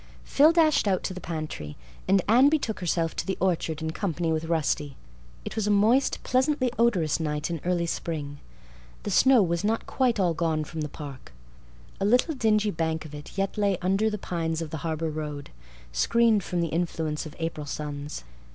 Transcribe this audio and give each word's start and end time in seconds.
Phil 0.23 0.51
dashed 0.51 0.87
out 0.87 1.03
to 1.03 1.13
the 1.13 1.21
pantry 1.21 1.77
and 2.07 2.23
Anne 2.27 2.49
betook 2.49 2.79
herself 2.79 3.15
to 3.15 3.23
the 3.23 3.37
orchard 3.39 3.83
in 3.83 3.91
company 3.91 4.31
with 4.31 4.45
Rusty. 4.45 4.95
It 5.45 5.55
was 5.55 5.67
a 5.67 5.69
moist, 5.69 6.23
pleasantly 6.23 6.71
odorous 6.79 7.19
night 7.19 7.51
in 7.51 7.61
early 7.63 7.85
spring. 7.85 8.39
The 9.03 9.11
snow 9.11 9.43
was 9.43 9.63
not 9.63 9.85
quite 9.85 10.19
all 10.19 10.33
gone 10.33 10.63
from 10.63 10.81
the 10.81 10.89
park; 10.89 11.33
a 11.99 12.05
little 12.05 12.33
dingy 12.33 12.71
bank 12.71 13.05
of 13.05 13.13
it 13.13 13.37
yet 13.37 13.59
lay 13.59 13.77
under 13.83 14.09
the 14.09 14.17
pines 14.17 14.59
of 14.59 14.71
the 14.71 14.77
harbor 14.81 15.11
road, 15.11 15.51
screened 15.91 16.43
from 16.43 16.61
the 16.61 16.69
influence 16.69 17.27
of 17.27 17.35
April 17.37 17.67
suns. 17.67 18.23